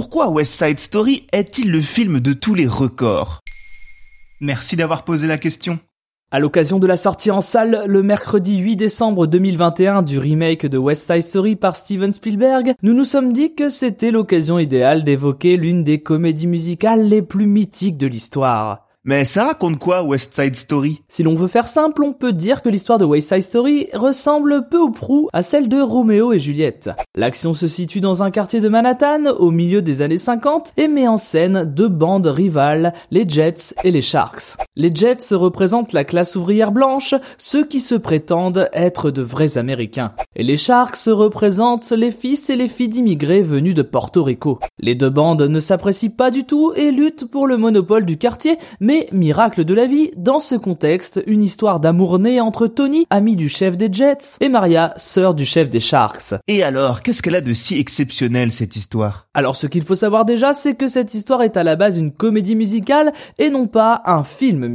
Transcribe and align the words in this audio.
pourquoi 0.00 0.28
West 0.28 0.64
Side 0.64 0.78
Story 0.78 1.26
est-il 1.32 1.72
le 1.72 1.80
film 1.80 2.20
de 2.20 2.32
tous 2.32 2.54
les 2.54 2.68
records? 2.68 3.40
Merci 4.40 4.76
d'avoir 4.76 5.02
posé 5.02 5.26
la 5.26 5.38
question. 5.38 5.80
À 6.30 6.38
l'occasion 6.38 6.78
de 6.78 6.86
la 6.86 6.96
sortie 6.96 7.32
en 7.32 7.40
salle 7.40 7.82
le 7.84 8.04
mercredi 8.04 8.58
8 8.58 8.76
décembre 8.76 9.26
2021 9.26 10.02
du 10.02 10.20
remake 10.20 10.66
de 10.66 10.78
West 10.78 11.10
Side 11.10 11.24
Story 11.24 11.56
par 11.56 11.74
Steven 11.74 12.12
Spielberg, 12.12 12.74
nous 12.80 12.94
nous 12.94 13.04
sommes 13.04 13.32
dit 13.32 13.56
que 13.56 13.68
c'était 13.68 14.12
l'occasion 14.12 14.60
idéale 14.60 15.02
d'évoquer 15.02 15.56
l'une 15.56 15.82
des 15.82 16.00
comédies 16.00 16.46
musicales 16.46 17.08
les 17.08 17.20
plus 17.20 17.48
mythiques 17.48 17.98
de 17.98 18.06
l'histoire. 18.06 18.87
Mais 19.08 19.24
ça 19.24 19.46
raconte 19.46 19.78
quoi 19.78 20.02
West 20.02 20.38
Side 20.38 20.54
Story? 20.54 21.00
Si 21.08 21.22
l'on 21.22 21.34
veut 21.34 21.48
faire 21.48 21.66
simple, 21.66 22.04
on 22.04 22.12
peut 22.12 22.34
dire 22.34 22.60
que 22.60 22.68
l'histoire 22.68 22.98
de 22.98 23.06
West 23.06 23.30
Side 23.30 23.42
Story 23.42 23.88
ressemble 23.94 24.68
peu 24.68 24.78
ou 24.78 24.90
prou 24.90 25.30
à 25.32 25.40
celle 25.40 25.70
de 25.70 25.80
Roméo 25.80 26.34
et 26.34 26.38
Juliette. 26.38 26.90
L'action 27.16 27.54
se 27.54 27.68
situe 27.68 28.02
dans 28.02 28.22
un 28.22 28.30
quartier 28.30 28.60
de 28.60 28.68
Manhattan 28.68 29.24
au 29.38 29.50
milieu 29.50 29.80
des 29.80 30.02
années 30.02 30.18
50 30.18 30.74
et 30.76 30.88
met 30.88 31.08
en 31.08 31.16
scène 31.16 31.64
deux 31.64 31.88
bandes 31.88 32.26
rivales, 32.26 32.92
les 33.10 33.26
Jets 33.26 33.74
et 33.82 33.90
les 33.90 34.02
Sharks. 34.02 34.58
Les 34.80 34.92
Jets 34.94 35.34
représentent 35.34 35.92
la 35.92 36.04
classe 36.04 36.36
ouvrière 36.36 36.70
blanche, 36.70 37.16
ceux 37.36 37.64
qui 37.64 37.80
se 37.80 37.96
prétendent 37.96 38.68
être 38.72 39.10
de 39.10 39.22
vrais 39.22 39.58
Américains. 39.58 40.12
Et 40.36 40.44
les 40.44 40.56
Sharks 40.56 41.06
représentent 41.06 41.90
les 41.90 42.12
fils 42.12 42.48
et 42.48 42.54
les 42.54 42.68
filles 42.68 42.88
d'immigrés 42.88 43.42
venus 43.42 43.74
de 43.74 43.82
Porto 43.82 44.22
Rico. 44.22 44.60
Les 44.78 44.94
deux 44.94 45.10
bandes 45.10 45.42
ne 45.42 45.58
s'apprécient 45.58 46.10
pas 46.16 46.30
du 46.30 46.44
tout 46.44 46.72
et 46.76 46.92
luttent 46.92 47.24
pour 47.24 47.48
le 47.48 47.56
monopole 47.56 48.04
du 48.04 48.18
quartier, 48.18 48.56
mais 48.78 49.08
miracle 49.10 49.64
de 49.64 49.74
la 49.74 49.86
vie, 49.86 50.12
dans 50.16 50.38
ce 50.38 50.54
contexte, 50.54 51.20
une 51.26 51.42
histoire 51.42 51.80
d'amour 51.80 52.20
né 52.20 52.40
entre 52.40 52.68
Tony, 52.68 53.04
ami 53.10 53.34
du 53.34 53.48
chef 53.48 53.76
des 53.76 53.92
Jets, 53.92 54.36
et 54.40 54.48
Maria, 54.48 54.94
sœur 54.96 55.34
du 55.34 55.44
chef 55.44 55.70
des 55.70 55.80
Sharks. 55.80 56.34
Et 56.46 56.62
alors, 56.62 57.02
qu'est-ce 57.02 57.20
qu'elle 57.20 57.34
a 57.34 57.40
de 57.40 57.52
si 57.52 57.76
exceptionnel 57.80 58.52
cette 58.52 58.76
histoire? 58.76 59.26
Alors 59.34 59.56
ce 59.56 59.66
qu'il 59.66 59.82
faut 59.82 59.96
savoir 59.96 60.24
déjà, 60.24 60.52
c'est 60.52 60.76
que 60.76 60.86
cette 60.86 61.14
histoire 61.14 61.42
est 61.42 61.56
à 61.56 61.64
la 61.64 61.74
base 61.74 61.96
une 61.96 62.12
comédie 62.12 62.54
musicale 62.54 63.12
et 63.38 63.50
non 63.50 63.66
pas 63.66 64.02
un 64.04 64.22
film 64.22 64.67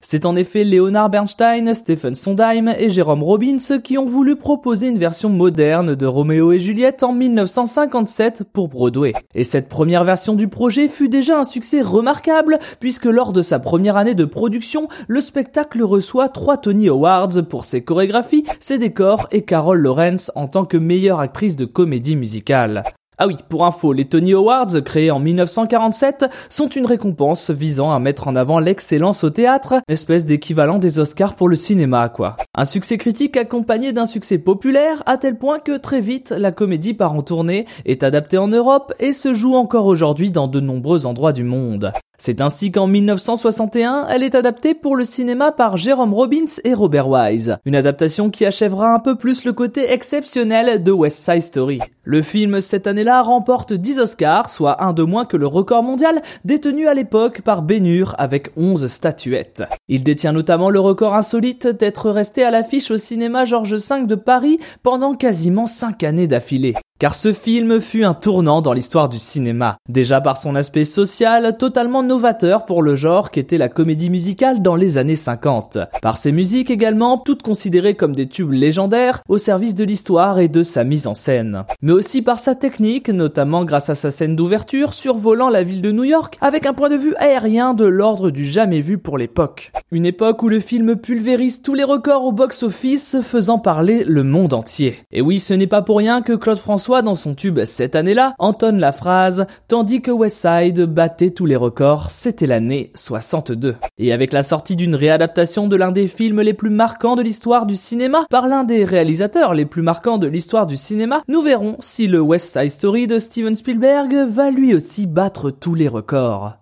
C'est 0.00 0.26
en 0.26 0.36
effet 0.36 0.62
Leonard 0.62 1.10
Bernstein, 1.10 1.74
Stephen 1.74 2.14
Sondheim 2.14 2.68
et 2.78 2.90
Jérôme 2.90 3.24
Robbins 3.24 3.80
qui 3.82 3.98
ont 3.98 4.06
voulu 4.06 4.36
proposer 4.36 4.88
une 4.88 4.98
version 4.98 5.28
moderne 5.28 5.96
de 5.96 6.06
Roméo 6.06 6.52
et 6.52 6.60
Juliette 6.60 7.02
en 7.02 7.12
1957 7.12 8.44
pour 8.52 8.68
Broadway. 8.68 9.12
Et 9.34 9.44
cette 9.44 9.68
première 9.68 10.04
version 10.04 10.34
du 10.34 10.46
projet 10.46 10.86
fut 10.86 11.08
déjà 11.08 11.40
un 11.40 11.44
succès 11.44 11.82
remarquable 11.82 12.60
puisque 12.78 13.06
lors 13.06 13.32
de 13.32 13.40
de 13.40 13.42
sa 13.42 13.58
première 13.58 13.96
année 13.96 14.14
de 14.14 14.26
production, 14.26 14.88
le 15.08 15.22
spectacle 15.22 15.82
reçoit 15.82 16.28
trois 16.28 16.58
Tony 16.58 16.88
Awards 16.88 17.42
pour 17.48 17.64
ses 17.64 17.82
chorégraphies, 17.82 18.44
ses 18.60 18.76
décors 18.76 19.28
et 19.32 19.46
Carol 19.46 19.80
Lawrence 19.80 20.30
en 20.34 20.46
tant 20.46 20.66
que 20.66 20.76
meilleure 20.76 21.20
actrice 21.20 21.56
de 21.56 21.64
comédie 21.64 22.16
musicale. 22.16 22.84
Ah 23.22 23.26
oui, 23.26 23.36
pour 23.50 23.66
info, 23.66 23.92
les 23.92 24.06
Tony 24.06 24.32
Awards, 24.32 24.82
créés 24.82 25.10
en 25.10 25.18
1947, 25.18 26.24
sont 26.48 26.68
une 26.68 26.86
récompense 26.86 27.50
visant 27.50 27.92
à 27.92 27.98
mettre 27.98 28.28
en 28.28 28.34
avant 28.34 28.60
l'excellence 28.60 29.24
au 29.24 29.28
théâtre, 29.28 29.74
espèce 29.88 30.24
d'équivalent 30.24 30.78
des 30.78 30.98
Oscars 30.98 31.34
pour 31.34 31.50
le 31.50 31.54
cinéma, 31.54 32.08
quoi. 32.08 32.38
Un 32.54 32.64
succès 32.64 32.96
critique 32.96 33.36
accompagné 33.36 33.92
d'un 33.92 34.06
succès 34.06 34.38
populaire, 34.38 35.02
à 35.04 35.18
tel 35.18 35.36
point 35.36 35.58
que 35.58 35.76
très 35.76 36.00
vite, 36.00 36.30
la 36.30 36.50
comédie 36.50 36.94
part 36.94 37.12
en 37.12 37.20
tournée, 37.20 37.66
est 37.84 38.04
adaptée 38.04 38.38
en 38.38 38.48
Europe 38.48 38.94
et 39.00 39.12
se 39.12 39.34
joue 39.34 39.52
encore 39.52 39.84
aujourd'hui 39.84 40.30
dans 40.30 40.48
de 40.48 40.60
nombreux 40.60 41.04
endroits 41.04 41.34
du 41.34 41.44
monde. 41.44 41.92
C'est 42.22 42.42
ainsi 42.42 42.70
qu'en 42.70 42.86
1961, 42.86 44.06
elle 44.10 44.22
est 44.22 44.34
adaptée 44.34 44.74
pour 44.74 44.94
le 44.94 45.06
cinéma 45.06 45.52
par 45.52 45.78
Jérôme 45.78 46.12
Robbins 46.12 46.52
et 46.64 46.74
Robert 46.74 47.08
Wise. 47.08 47.56
Une 47.64 47.74
adaptation 47.74 48.28
qui 48.28 48.44
achèvera 48.44 48.92
un 48.92 48.98
peu 48.98 49.14
plus 49.16 49.46
le 49.46 49.54
côté 49.54 49.90
exceptionnel 49.90 50.82
de 50.82 50.92
West 50.92 51.24
Side 51.24 51.40
Story. 51.40 51.80
Le 52.02 52.20
film, 52.20 52.60
cette 52.60 52.86
année-là, 52.86 53.22
remporte 53.22 53.72
10 53.72 54.00
Oscars, 54.00 54.50
soit 54.50 54.84
un 54.84 54.92
de 54.92 55.02
moins 55.02 55.24
que 55.24 55.38
le 55.38 55.46
record 55.46 55.82
mondial 55.82 56.20
détenu 56.44 56.88
à 56.88 56.92
l'époque 56.92 57.40
par 57.40 57.64
Hur 57.70 58.14
avec 58.18 58.50
11 58.54 58.86
statuettes. 58.86 59.62
Il 59.88 60.02
détient 60.02 60.32
notamment 60.32 60.68
le 60.68 60.80
record 60.80 61.14
insolite 61.14 61.68
d'être 61.68 62.10
resté 62.10 62.44
à 62.44 62.50
l'affiche 62.50 62.90
au 62.90 62.98
cinéma 62.98 63.46
Georges 63.46 63.76
V 63.76 64.04
de 64.04 64.14
Paris 64.14 64.58
pendant 64.82 65.14
quasiment 65.14 65.66
5 65.66 66.04
années 66.04 66.28
d'affilée. 66.28 66.74
Car 67.00 67.14
ce 67.14 67.32
film 67.32 67.80
fut 67.80 68.04
un 68.04 68.12
tournant 68.12 68.60
dans 68.60 68.74
l'histoire 68.74 69.08
du 69.08 69.18
cinéma. 69.18 69.78
Déjà 69.88 70.20
par 70.20 70.36
son 70.36 70.54
aspect 70.54 70.84
social, 70.84 71.56
totalement 71.56 72.02
novateur 72.10 72.66
pour 72.66 72.82
le 72.82 72.96
genre 72.96 73.30
qu'était 73.30 73.56
la 73.56 73.68
comédie 73.68 74.10
musicale 74.10 74.62
dans 74.62 74.74
les 74.74 74.98
années 74.98 75.14
50. 75.14 75.78
Par 76.02 76.18
ses 76.18 76.32
musiques 76.32 76.68
également, 76.68 77.18
toutes 77.18 77.42
considérées 77.42 77.94
comme 77.94 78.16
des 78.16 78.26
tubes 78.26 78.50
légendaires 78.50 79.22
au 79.28 79.38
service 79.38 79.76
de 79.76 79.84
l'histoire 79.84 80.40
et 80.40 80.48
de 80.48 80.64
sa 80.64 80.82
mise 80.82 81.06
en 81.06 81.14
scène. 81.14 81.62
Mais 81.82 81.92
aussi 81.92 82.20
par 82.20 82.40
sa 82.40 82.56
technique, 82.56 83.10
notamment 83.10 83.64
grâce 83.64 83.90
à 83.90 83.94
sa 83.94 84.10
scène 84.10 84.34
d'ouverture 84.34 84.92
survolant 84.92 85.48
la 85.50 85.62
ville 85.62 85.82
de 85.82 85.92
New 85.92 86.02
York 86.02 86.36
avec 86.40 86.66
un 86.66 86.72
point 86.72 86.88
de 86.88 86.96
vue 86.96 87.14
aérien 87.16 87.74
de 87.74 87.84
l'ordre 87.84 88.32
du 88.32 88.44
jamais 88.44 88.80
vu 88.80 88.98
pour 88.98 89.16
l'époque. 89.16 89.70
Une 89.92 90.04
époque 90.04 90.42
où 90.42 90.48
le 90.48 90.58
film 90.58 90.96
pulvérise 90.96 91.62
tous 91.62 91.74
les 91.74 91.84
records 91.84 92.24
au 92.24 92.32
box-office 92.32 93.18
faisant 93.22 93.60
parler 93.60 94.02
le 94.02 94.24
monde 94.24 94.52
entier. 94.52 94.96
Et 95.12 95.22
oui, 95.22 95.38
ce 95.38 95.54
n'est 95.54 95.68
pas 95.68 95.82
pour 95.82 95.98
rien 95.98 96.22
que 96.22 96.32
Claude 96.32 96.58
François 96.58 97.02
dans 97.02 97.14
son 97.14 97.36
tube 97.36 97.60
cette 97.66 97.94
année-là, 97.94 98.34
entonne 98.40 98.80
la 98.80 98.90
phrase 98.90 99.46
Tandis 99.68 100.02
que 100.02 100.10
Westside 100.10 100.80
battait 100.86 101.30
tous 101.30 101.46
les 101.46 101.54
records, 101.54 101.99
c'était 102.08 102.46
l'année 102.46 102.90
62. 102.94 103.76
Et 103.98 104.12
avec 104.12 104.32
la 104.32 104.42
sortie 104.42 104.76
d'une 104.76 104.94
réadaptation 104.94 105.68
de 105.68 105.76
l'un 105.76 105.92
des 105.92 106.08
films 106.08 106.40
les 106.40 106.54
plus 106.54 106.70
marquants 106.70 107.16
de 107.16 107.22
l'histoire 107.22 107.66
du 107.66 107.76
cinéma 107.76 108.24
par 108.30 108.46
l'un 108.46 108.64
des 108.64 108.84
réalisateurs 108.84 109.52
les 109.52 109.66
plus 109.66 109.82
marquants 109.82 110.16
de 110.16 110.26
l'histoire 110.26 110.66
du 110.66 110.76
cinéma, 110.76 111.22
nous 111.28 111.42
verrons 111.42 111.76
si 111.80 112.06
le 112.06 112.20
West 112.20 112.58
Side 112.58 112.70
Story 112.70 113.06
de 113.06 113.18
Steven 113.18 113.54
Spielberg 113.54 114.14
va 114.28 114.50
lui 114.50 114.74
aussi 114.74 115.06
battre 115.06 115.50
tous 115.50 115.74
les 115.74 115.88
records. 115.88 116.54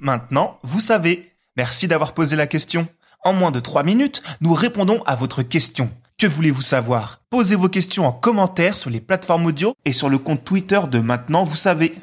Maintenant, 0.00 0.56
vous 0.62 0.80
savez. 0.80 1.32
Merci 1.56 1.88
d'avoir 1.88 2.14
posé 2.14 2.36
la 2.36 2.46
question. 2.46 2.88
En 3.22 3.34
moins 3.34 3.50
de 3.50 3.60
3 3.60 3.82
minutes, 3.82 4.22
nous 4.40 4.54
répondons 4.54 5.02
à 5.04 5.14
votre 5.14 5.42
question. 5.42 5.90
Que 6.16 6.26
voulez-vous 6.26 6.62
savoir? 6.62 7.20
Posez 7.30 7.54
vos 7.54 7.68
questions 7.68 8.06
en 8.06 8.12
commentaire 8.12 8.76
sur 8.76 8.90
les 8.90 9.00
plateformes 9.00 9.46
audio 9.46 9.74
et 9.84 9.92
sur 9.92 10.08
le 10.08 10.18
compte 10.18 10.44
Twitter 10.44 10.80
de 10.90 10.98
Maintenant, 10.98 11.44
vous 11.44 11.56
savez. 11.56 11.94